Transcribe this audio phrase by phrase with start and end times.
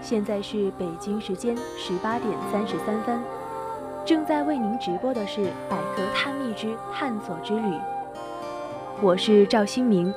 [0.00, 3.20] 现在是北京时间十八点三十三分，
[4.04, 7.68] 正在为您直播的是《百合探秘之探索之旅》，
[9.00, 10.12] 我是赵新明。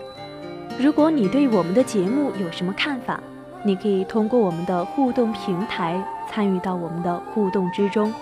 [0.80, 3.20] 如果你对我们的节目有什么看法，
[3.64, 8.14] 你可以通过我们的互动平台参与到我们的互动之中。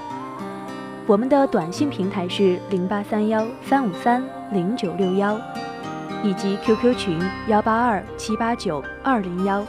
[1.05, 5.39] 我们的短信平台是零八三幺三五三零九六幺。
[6.25, 9.61] 以及 QQ 群幺八二七八九二零幺。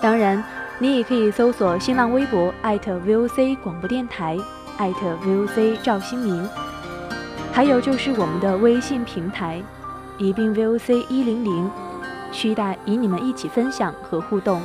[0.00, 0.42] 当然，
[0.78, 4.38] 你也可以搜索新浪微博 @VOC 广播电台
[4.78, 6.48] @VOC 赵新明，
[7.52, 9.60] 还有就是我们的微信平台
[10.16, 11.68] 宜宾 VOC 一零零，
[12.30, 14.62] 期待与你们一起分享和互动。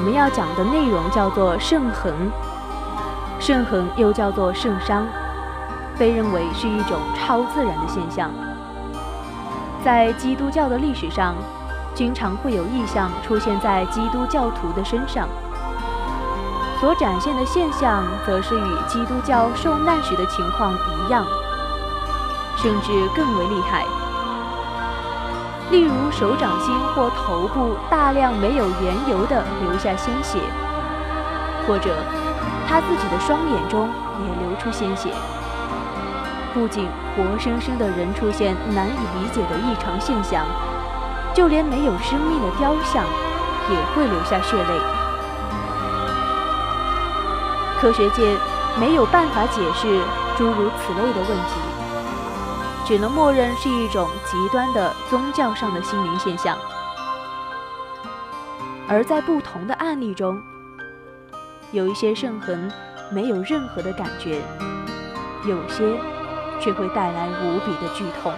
[0.00, 2.10] 我们要讲的内容叫做圣恒，
[3.38, 5.06] 圣恒又叫做圣伤，
[5.98, 8.30] 被认为是一种超自然的现象。
[9.84, 11.34] 在基督教的历史上，
[11.94, 15.28] 经常会有异象出现在基督教徒的身上，
[16.80, 21.26] 所展现的现象则是与基督教受难时的情况一样，
[22.56, 23.84] 甚至更为厉害。
[25.70, 30.40] 例如手掌心或头部大量没有缘由的流下鲜血，
[31.66, 31.96] 或者
[32.68, 33.88] 他自己的双眼中
[34.18, 35.10] 也流出鲜血。
[36.52, 40.44] 不仅活生生的人出现难以理解的异常现象，
[41.32, 43.04] 就连没有生命的雕像
[43.70, 44.80] 也会流下血泪。
[47.80, 48.36] 科学界
[48.76, 50.00] 没有办法解释
[50.36, 51.69] 诸如此类的问题。
[52.90, 56.58] 只能默认是一种极端的宗教上的心灵现象，
[58.88, 60.42] 而在不同的案例中，
[61.70, 62.68] 有一些圣痕
[63.12, 64.42] 没有任何的感觉，
[65.46, 65.96] 有些
[66.58, 68.32] 却会带来无比的剧痛。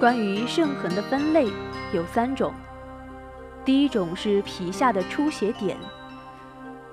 [0.00, 1.46] 关于圣痕的分类
[1.92, 2.54] 有三种，
[3.66, 5.76] 第一种是皮下的出血点，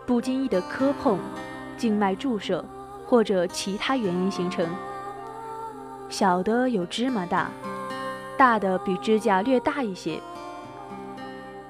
[0.05, 1.17] 不经意的磕碰、
[1.77, 2.63] 静脉注射
[3.05, 4.67] 或者其他原因形成，
[6.09, 7.49] 小的有芝麻大，
[8.37, 10.19] 大的比指甲略大一些。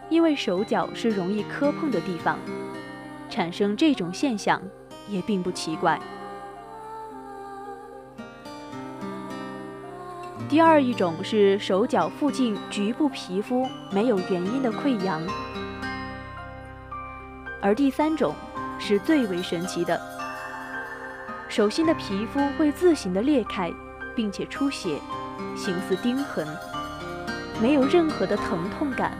[0.09, 2.39] 因为手脚是容易磕碰的地方，
[3.29, 4.59] 产生这种现象
[5.07, 5.99] 也并不奇怪。
[10.49, 15.21] 第二一种是手脚附近局部皮肤没有原因的溃疡，
[17.61, 18.33] 而第三种
[18.79, 19.99] 是最为神奇的，
[21.49, 23.73] 手心的皮肤会自行的裂开，
[24.15, 24.97] 并且出血，
[25.53, 26.47] 形似钉痕，
[27.61, 29.17] 没有任何的疼痛感，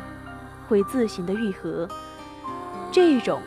[0.69, 1.85] 会自行的愈合，
[2.89, 3.41] 这一种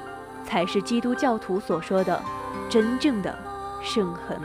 [0.45, 2.23] 才是基督教徒所说的
[2.69, 3.35] 真正的
[3.83, 4.39] 圣痕。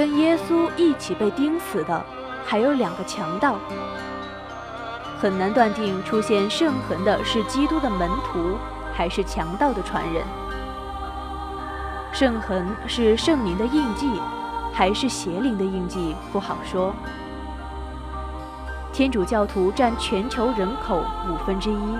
[0.00, 2.02] 跟耶稣一起被钉死的
[2.46, 3.56] 还有两个强盗。
[5.20, 8.56] 很难断定出现圣痕的是基督的门徒，
[8.94, 10.24] 还是强盗的传人。
[12.14, 14.10] 圣痕是圣灵的印记，
[14.72, 16.94] 还是邪灵的印记，不好说。
[18.94, 21.98] 天主教徒占全球人口五分之一，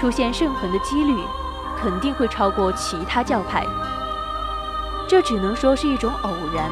[0.00, 1.14] 出现圣痕的几率
[1.76, 3.62] 肯定会超过其他教派。
[5.06, 6.70] 这只能说是一种偶然。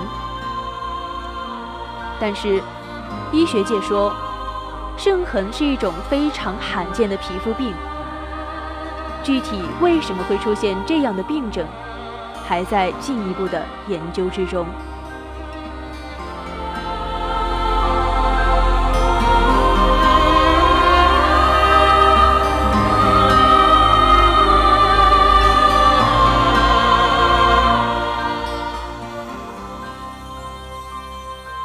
[2.21, 2.63] 但是，
[3.33, 4.15] 医学界说。
[4.97, 7.75] 圣痕是一种非常罕见的皮肤病，
[9.25, 11.67] 具体为什么会出现这样的病症，
[12.47, 14.65] 还在进一步的研究之中。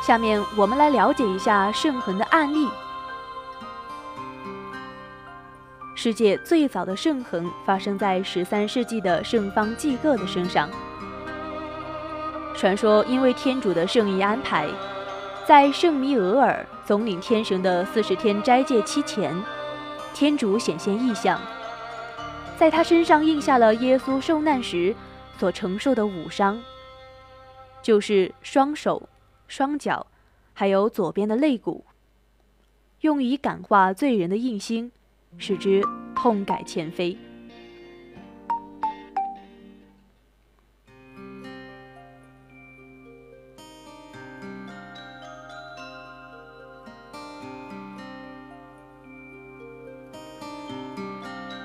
[0.10, 2.68] 下面我们来了解一下圣痕的案例。
[5.94, 10.68] 世界最早的圣痕发生在十三世纪的圣方济各的身上。
[12.56, 14.68] 传说，因为天主的圣意安排，
[15.46, 19.40] 在圣弥额尔总领天神的四十天斋戒期前，
[20.16, 21.40] 天主显现异象，
[22.58, 24.96] 在他身上印下了耶稣受难时
[25.38, 26.60] 所承受的五伤，
[27.84, 29.08] 就是双手、
[29.50, 30.08] 双脚，
[30.54, 31.84] 还有左边的肋骨，
[33.02, 34.90] 用以感化罪人的印心。
[35.38, 35.84] 使之
[36.16, 37.16] 痛改前非。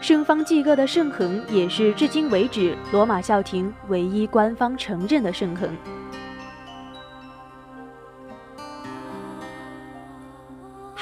[0.02, 5.74] 圣方济各的圣痕也是至今为止罗马教廷唯一官方承认的圣痕。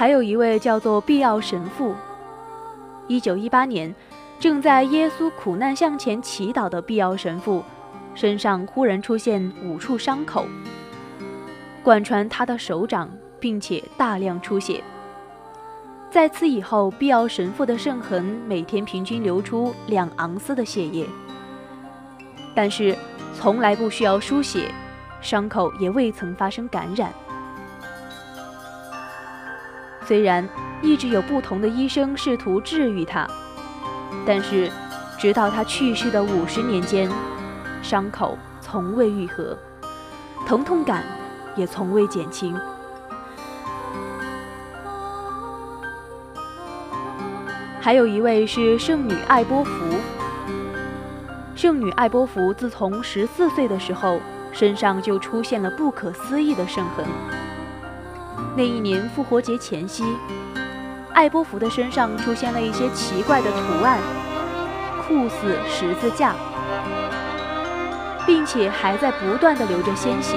[0.03, 1.95] 还有一位叫做必奥神父。
[3.07, 3.95] 一九一八年，
[4.41, 7.63] 正在耶稣苦难向前祈祷的必奥神父，
[8.13, 10.45] 身上忽然出现五处伤口，
[11.85, 13.09] 贯穿他的手掌，
[13.39, 14.83] 并且大量出血。
[16.11, 21.07] 在此以后，必奥神父的圣痕每天平均流出两盎司的血液，
[22.57, 22.93] 但是
[23.39, 24.69] 从来不需要输血，
[25.21, 27.13] 伤口也未曾发生感染。
[30.05, 30.49] 虽然
[30.83, 33.27] 一直有不同的医生试图治愈他，
[34.27, 34.71] 但是
[35.19, 37.11] 直到他去世的五十年间，
[37.83, 39.57] 伤口从未愈合，
[40.47, 41.05] 疼痛感
[41.55, 42.57] 也从未减轻。
[47.81, 49.71] 还有一位是圣女艾波福。
[51.55, 54.21] 圣女艾波福自从十四岁的时候，
[54.53, 57.05] 身上就出现了不可思议的圣痕。
[58.55, 60.05] 那一年复活节前夕，
[61.15, 63.99] 艾波福的身上出现了一些奇怪的图案，
[65.07, 66.35] 酷似十字架，
[68.27, 70.37] 并且还在不断的流着鲜血。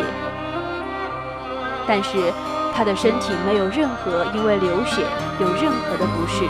[1.85, 2.31] 但是
[2.73, 5.03] 他的身体没有任何因为流血
[5.41, 6.45] 有任何的不适。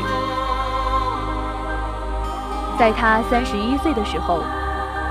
[2.77, 4.43] 在他三十一岁的时候，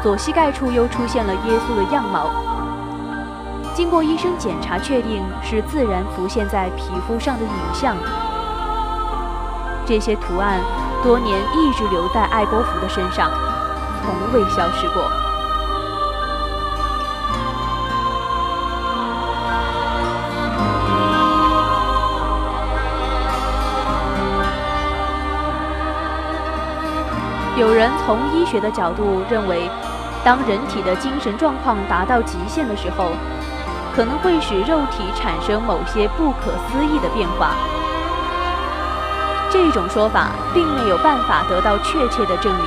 [0.04, 2.53] 左膝盖处又出现了耶稣的样貌。
[3.74, 7.96] 经过医生检查，确定是自然浮现在皮肤上的影像。
[9.84, 10.60] 这些图案
[11.02, 13.28] 多年一直留在艾波福的身上，
[14.00, 15.02] 从未消失过。
[27.56, 29.68] 有人从医学的角度认为，
[30.24, 33.10] 当人体的精神状况达到极限的时候。
[33.94, 37.52] 可能会使肉体产生某些不可思议的变化。
[39.50, 42.64] 这种说法并没有办法得到确切的证明，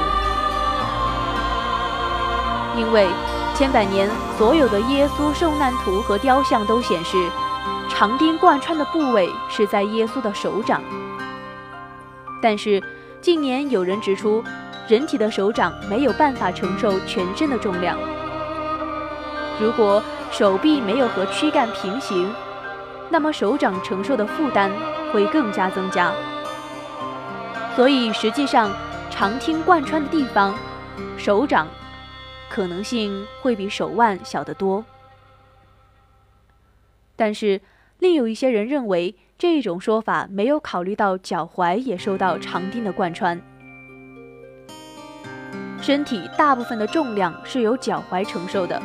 [2.78, 3.10] 因为
[3.54, 7.18] 千百年所有的耶稣受难图和雕像都显示，
[7.90, 10.82] 长钉贯穿的部位是在耶稣的手掌。
[12.42, 12.82] 但是
[13.20, 14.42] 近年有人指出，
[14.88, 17.98] 人体的手掌没有办法承受全身的重量。
[19.60, 22.32] 如果手臂没有和躯干平行，
[23.10, 24.72] 那么手掌承受的负担
[25.12, 26.14] 会更加增加。
[27.76, 28.72] 所以实际上，
[29.10, 30.54] 长听贯穿的地方，
[31.18, 31.68] 手掌
[32.50, 34.84] 可能性会比手腕小得多。
[37.16, 37.62] 但是，
[38.00, 43.42] 另有一些人认为，这种说法没有考虑到脚踝也受到长钉的贯穿。
[45.82, 48.82] 身体大部分的重量是由脚踝承受的。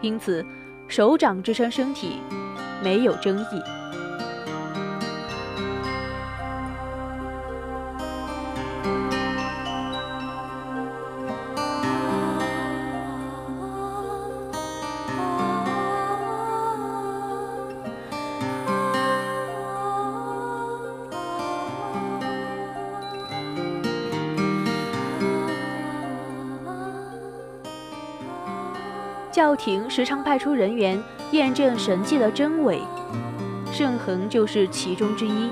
[0.00, 0.44] 因此，
[0.88, 2.18] 手掌支撑身体，
[2.82, 3.79] 没有争议。
[29.40, 32.78] 教廷时常派出人员验证神迹的真伪，
[33.72, 35.50] 圣衡就是其中之一。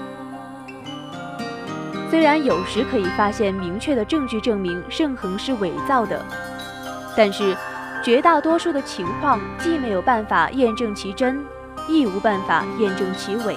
[2.11, 6.23] 虽然有时可以发现明确的证据证明圣衡是伪造的，
[7.17, 7.57] 但是
[8.05, 11.43] 绝大多数的情况既没有办法验证其真，
[11.89, 13.57] 亦无办法验证其伪。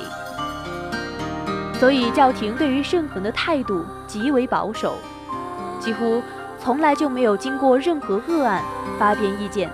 [1.74, 4.96] 所以教廷对于圣衡的态度极为保守，
[5.78, 6.24] 几乎
[6.58, 8.64] 从来就没有经过任何个案
[8.98, 9.70] 发表意见。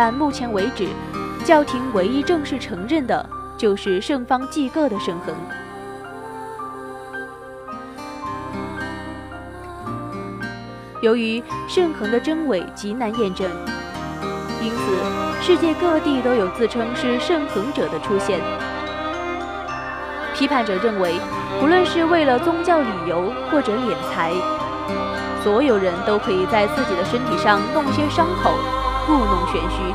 [0.00, 0.86] 但目前为止，
[1.44, 5.34] 教廷唯一正式承认的就是圣方济各的圣痕。
[11.02, 13.50] 由于圣痕的真伪极难验证，
[14.62, 18.38] 因此世界各地都有自称是圣痕者的出现。
[20.32, 21.14] 批判者认为，
[21.58, 24.32] 不论是为了宗教理由或者敛财，
[25.42, 28.54] 所有人都可以在自己的身体上弄些伤口。
[29.08, 29.94] 故弄玄虚。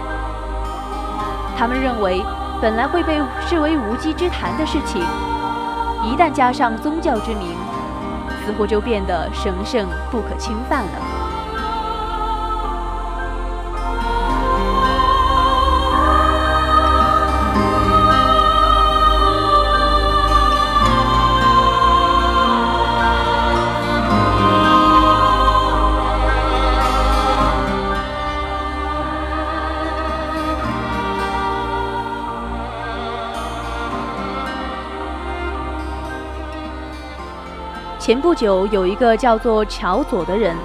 [1.55, 2.19] 他们认为，
[2.59, 4.99] 本来会被视为无稽之谈的事情，
[6.03, 7.55] 一旦加上宗教之名，
[8.43, 11.22] 似乎就变得神圣不可侵犯了。
[38.03, 40.57] 前不久，有一个叫做乔佐的人，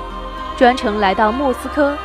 [0.57, 1.97] 专程来到莫斯科，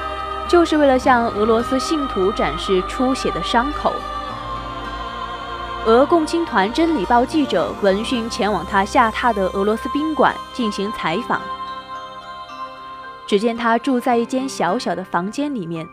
[0.48, 3.92] 就是为了向俄罗斯信徒展示出血的伤口。
[5.88, 11.42] 俄共青团真理报记者闻讯前往他下榻的俄罗斯宾馆进行采访，
[13.26, 15.90] 只见他住在一间小小的房间里面，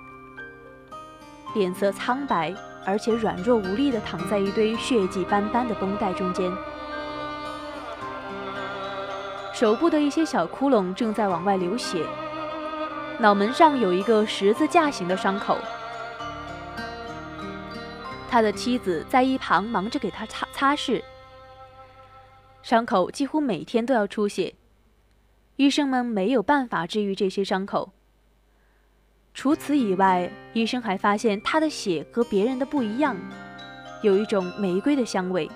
[1.55, 2.55] 脸色苍白，
[2.85, 6.53] 而且软弱无力地躺在一堆血迹斑斑的绷带中间。
[9.61, 12.03] 手部的一些小窟窿正在往外流血，
[13.19, 15.59] 脑门上有一个十字架形的伤口。
[18.31, 21.03] 他的妻子在一旁忙着给他擦擦拭，
[22.63, 24.55] 伤口几乎每天都要出血，
[25.57, 27.93] 医生们没有办法治愈这些伤口。
[29.35, 33.15] 除此以外，医生还发现他的血和别人的不一样，
[34.01, 35.47] 有一种玫瑰的香味，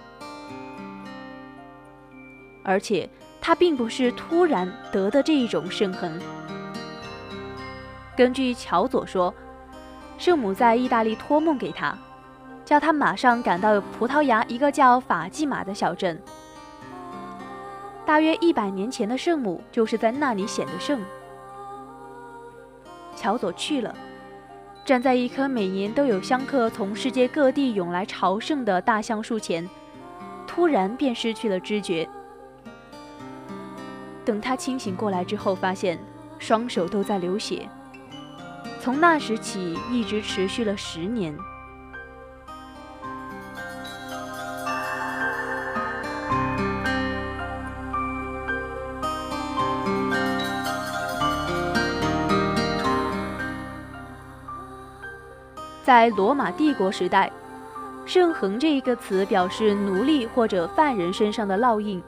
[2.62, 3.08] 而且。
[3.46, 6.18] 他并不是突然得的这一种圣痕。
[8.16, 9.34] 根据乔佐说，
[10.16, 11.94] 圣母在意大利托梦给他，
[12.64, 16.18] 叫他马上赶到葡萄牙一个叫法济玛的小镇。
[18.06, 21.02] 大约一百年前的圣母就是在那里显的圣。
[23.14, 23.94] 乔佐去了，
[24.86, 29.68] 站在一棵每年都有香客从世界各地涌来朝圣的大橡树前，
[30.46, 32.08] 突然便失去了知觉。
[34.24, 35.98] 等他清醒过来之后，发现
[36.38, 37.68] 双手都在流血。
[38.80, 41.36] 从那时起，一直持续了十年。
[55.82, 57.30] 在罗马帝国时代
[58.06, 62.02] ，“圣痕”这一个词表示奴隶或者犯人身上的烙印。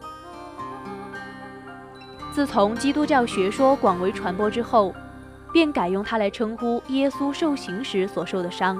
[2.37, 4.95] 自从基督教学说广为传播之后，
[5.55, 8.79] 便改用它来称呼耶稣受刑时所受的伤：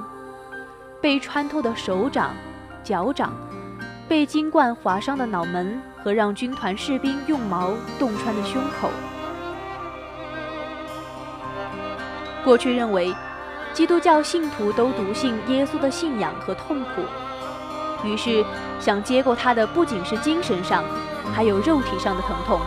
[1.01, 2.35] 被穿透的手掌、
[2.83, 3.33] 脚掌，
[4.07, 8.89] 被金冠划伤的脑门和让军团士兵用矛洞穿的胸口。
[12.45, 13.11] 过去认为，
[13.73, 17.01] 基督教信徒都笃信耶稣的信仰和痛苦，
[18.07, 18.45] 于是
[18.79, 20.83] 想接过他的不仅是精神上，
[21.33, 22.61] 还有肉体上的疼痛。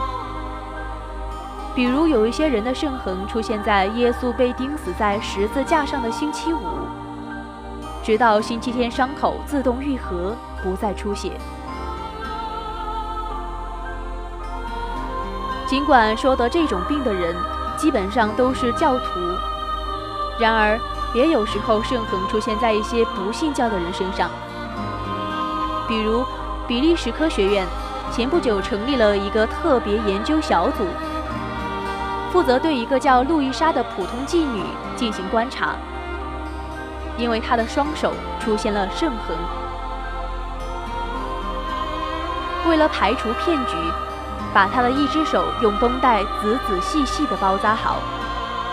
[1.80, 6.60] 比如有一些人的圣痕出现在耶稣被钉死在十字架上的星期五，
[8.04, 11.40] 直到星期天伤口自动愈合，不再出血。
[15.66, 17.34] 尽管说得这种病的人
[17.78, 19.18] 基本上都是教徒，
[20.38, 20.78] 然而，
[21.14, 24.28] 也有时候圣痕出现在一些不信教的人身上，
[25.88, 26.26] 比如
[26.68, 27.66] 比利时科学院
[28.12, 30.84] 前不久成立了一个特别研究小组，
[32.32, 34.62] 负责对一个叫路易莎的普通妓女
[34.94, 35.74] 进行观察，
[37.18, 39.36] 因为她的双手出现了圣痕。
[42.68, 43.74] 为了排除骗局，
[44.54, 47.96] 把她的一只手用绷带仔仔细细地包扎好，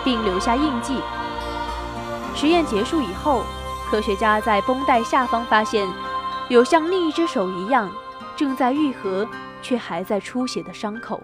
[0.04, 1.00] 并留下印记。
[2.36, 3.42] 实验结束以后，
[3.90, 5.88] 科学家在绷带下方发现，
[6.48, 7.90] 有像另一只手一样
[8.36, 9.26] 正在愈合
[9.60, 11.20] 却还在出血的伤口。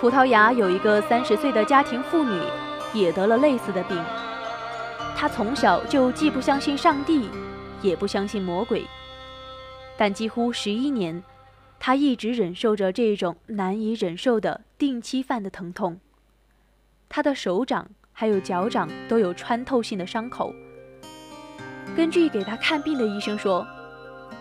[0.00, 2.40] 葡萄牙有一个三十岁的家庭妇女，
[2.94, 4.02] 也得了类似的病。
[5.14, 7.28] 她从小就既不相信上帝，
[7.82, 8.82] 也不相信魔鬼。
[9.98, 11.22] 但几乎十一年，
[11.78, 16.00] 她一直忍受着这种难以忍受的定期犯的疼痛。
[17.10, 20.54] 她的手掌还有脚掌都有穿透性的伤口。
[21.94, 23.66] 根据给她看病的医生说，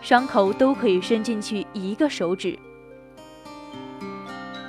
[0.02, 2.58] 伤口都可以伸进去一个手指。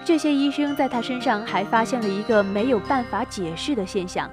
[0.05, 4.31] 这些医生在他身上还发现了一个没有办法解释的现象。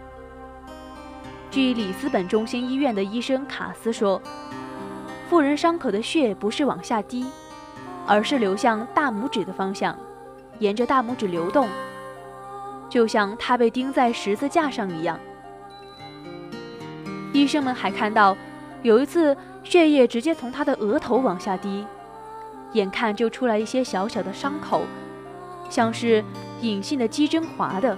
[1.51, 4.21] 据里斯本中心医院的医生卡斯说。
[5.29, 7.25] 妇人伤口的血不是往下滴，
[8.05, 9.93] 而是流向大拇指的方向，
[10.59, 11.67] 沿着大拇指流动，
[12.88, 15.19] 就像他被钉在十字架上一样。
[17.33, 18.38] 医生们还看到，
[18.83, 21.86] 有一次血液直接从他的额头往下滴，
[22.71, 24.83] 眼看就出来一些小小的伤口，
[25.69, 26.24] 像是
[26.61, 27.98] 隐性的鸡针划的，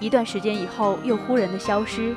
[0.00, 2.14] 一段时间以后又忽然的消失。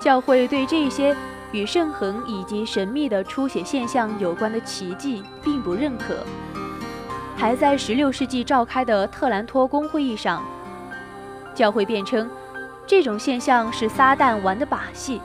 [0.00, 1.14] 教会对这些
[1.52, 6.24] 与圣痕以及神秘的出血现象有关的奇迹并不认可，
[7.36, 10.44] 还在16世纪召开的特兰托公会议上，
[11.54, 12.28] 教会辩称
[12.86, 15.20] 这种现象是撒旦玩的把戏。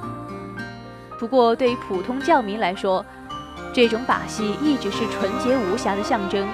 [1.19, 3.05] 不过，对普通教民来说，
[3.73, 6.47] 这种把戏一直是纯洁无瑕的象征。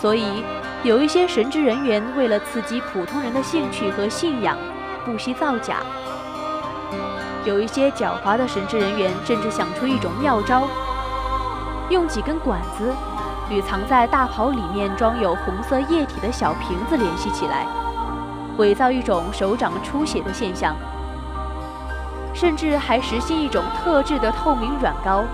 [0.00, 0.42] 所以，
[0.82, 4.56] 有一些神职人员为了刺激普通人的兴趣和信仰，
[5.04, 5.82] 不惜造假。
[7.44, 10.68] 有一些狡猾的神职人员甚至想出一种妙招，
[11.88, 12.94] 用几根管子
[13.48, 17.66] 与藏在大袍里面装有红色液体的小瓶子联系起来，
[18.58, 20.76] 伪造一种手掌出血的现象，
[22.34, 25.24] 甚至还实行一种特制的透明软膏，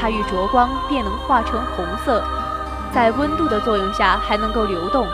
[0.00, 2.24] 它遇着光便能化成红色，
[2.90, 5.06] 在温度的作用下还能够流动。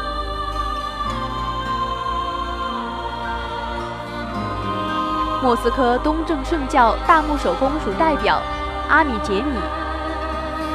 [5.47, 8.43] 莫斯科东正圣教大牧首公署代表
[8.89, 9.53] 阿米杰米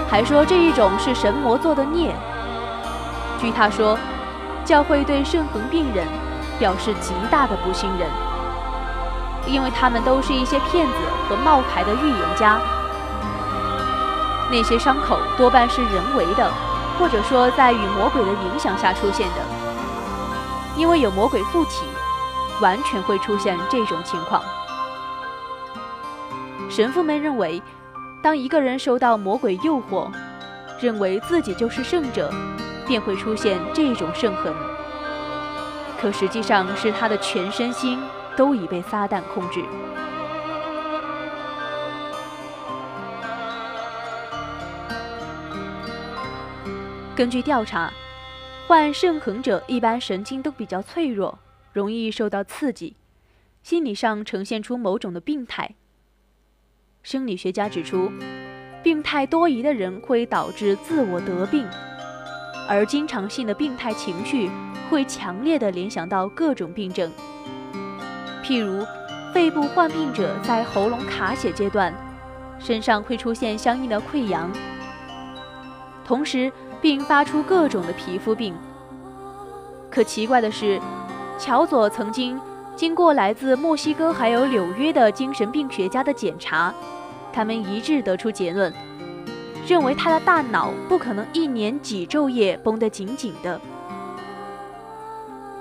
[0.09, 2.15] 还说，这一种是神魔做的孽。
[3.37, 3.99] 据他说，
[4.63, 6.07] 教会对肾横病人
[6.57, 8.07] 表示极大的不信任，
[9.45, 10.93] 因为他们都是一些骗子
[11.27, 12.57] 和冒牌的预言家。
[14.49, 16.49] 那些伤口多半是人为的，
[16.97, 19.41] 或者说在与魔鬼的影响下出现的，
[20.77, 21.83] 因为有魔鬼附体。
[22.61, 24.39] 完全会出现这种情况。
[26.71, 27.61] 神父们认为，
[28.23, 30.09] 当一个人受到魔鬼诱惑，
[30.79, 32.31] 认为自己就是圣者，
[32.87, 34.53] 便会出现这种圣痕。
[35.99, 37.99] 可实际上是他的全身心
[38.37, 39.61] 都已被撒旦控制。
[47.13, 47.91] 根据调查，
[48.65, 51.37] 患肾痕者一般神经都比较脆弱。
[51.73, 52.95] 容易受到刺激，
[53.61, 55.75] 心理上呈现出某种的病态。
[57.03, 58.11] 生理学家指出，
[58.83, 61.67] 病态多疑的人会导致自我得病，
[62.69, 64.49] 而经常性的病态情绪
[64.89, 67.11] 会强烈的联想到各种病症。
[68.43, 68.85] 譬如，
[69.33, 71.93] 肺部患病者在喉咙卡血阶段，
[72.59, 74.51] 身上会出现相应的溃疡，
[76.05, 78.55] 同时并发出各种的皮肤病。
[79.89, 80.79] 可奇怪的是。
[81.39, 82.39] 乔佐曾经
[82.81, 86.73] 经过来自墨西哥还有纽约的精神病学家的检查，
[87.31, 88.73] 他们一致得出结论，
[89.67, 93.61] 认为他的大脑不可能一年几昼夜绷得紧紧的，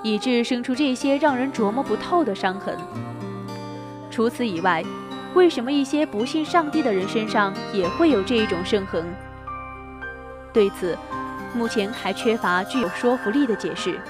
[0.02, 2.74] 以致生出这些让人琢磨不透的伤痕。
[4.10, 4.82] 除此以外，
[5.34, 9.04] 为什么一些不信上帝的人身上也会有这一种圣痕？
[10.54, 10.96] 对此，
[11.54, 14.00] 目前还缺乏具有说服力的解释。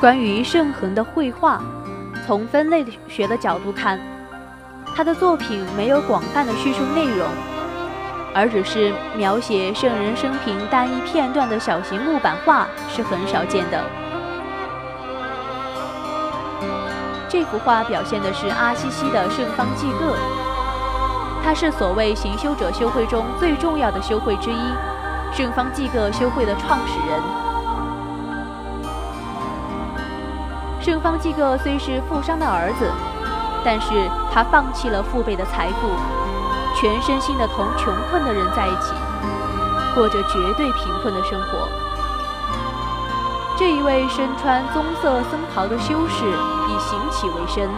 [0.00, 1.60] 关于圣恒的绘画，
[2.24, 3.98] 从分类学的角度看，
[4.94, 7.26] 他的作品没有广泛的叙述内容，
[8.32, 13.84] 而只是描写圣人生平单一片段的小型木板画是很少见的。
[17.28, 20.16] 这幅画表现的是阿西西的圣方济各，
[21.44, 24.72] 他是所谓行修者修会中最重要的修会之一，
[25.34, 27.47] 圣方济各修会的创始人。
[30.88, 32.90] 正方济各虽是富商的儿子，
[33.62, 35.90] 但是他放弃了父辈的财富，
[36.74, 38.94] 全身心的同穷困的人在一起，
[39.94, 41.68] 过着绝对贫困的生活。
[43.58, 47.68] 这一位身穿棕色僧袍的修士以行乞为生，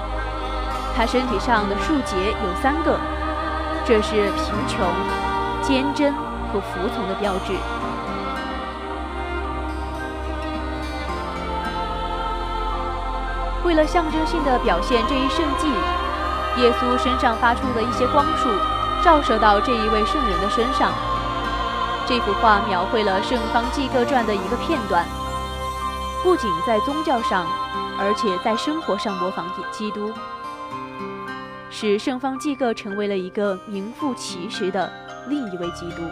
[0.97, 2.97] 他身体上的数节有三个，
[3.85, 4.87] 这是贫穷、
[5.63, 6.15] 坚贞
[6.53, 7.55] 和服从的标志。
[13.71, 15.69] 为了象征性的表现这一圣迹，
[16.61, 18.49] 耶稣身上发出的一些光束，
[19.01, 20.93] 照射到这一位圣人的身上。
[22.05, 25.07] 这幅画描绘了圣方济各传的一个片段，
[26.25, 27.47] 不仅在宗教上，
[27.97, 30.13] 而且在生活上模仿基督，
[31.71, 34.93] 使圣方济各成为了一个名副其实的
[35.29, 36.03] 另一位基督。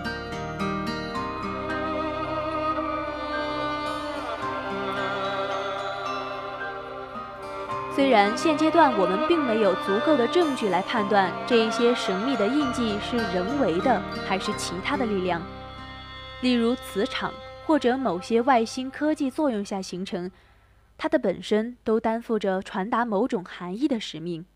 [7.98, 15.42] 虽然现阶段我们并没有足够的证据来判断这一些神秘的印记是人为的还是其他的力量，
[16.40, 17.34] 例如磁场
[17.66, 20.30] 或者某些外星科技作用下形成，
[20.96, 24.46] 它的本身都担负着传达某种含义的使命。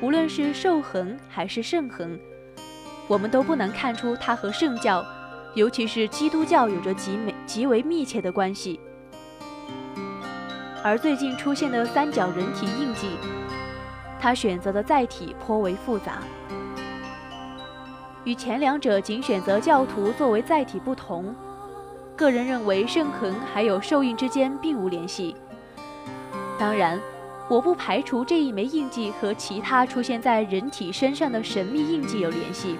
[0.00, 2.20] 无论是兽痕还是圣痕，
[3.08, 5.04] 我们都不能看出它和圣教，
[5.56, 8.78] 尤其是基督教有着极美极为密切的关系。
[10.82, 13.08] 而最近出现的三角人体印记，
[14.18, 16.22] 他选择的载体颇为复杂，
[18.24, 21.34] 与前两者仅选择教徒作为载体不同。
[22.16, 25.36] 个人认为圣痕还有受印之间并无联系。
[26.58, 26.98] 当然，
[27.48, 32.78] 我不排除这一枚印记和其他出现在人体身上的神秘印记有联系，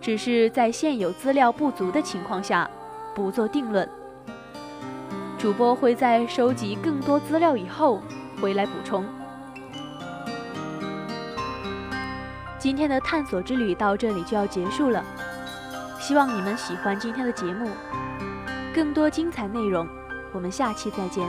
[0.00, 2.68] 只是在现有资料不足的情况下，
[3.14, 3.88] 不做定论。
[5.40, 8.02] 主播会在收集更多资料以后
[8.42, 9.02] 回来补充。
[12.58, 15.02] 今天的探索之旅到这里就要结束了，
[15.98, 17.70] 希望你们喜欢今天的节目。
[18.74, 19.88] 更多精彩内容，
[20.34, 21.26] 我们下期再见。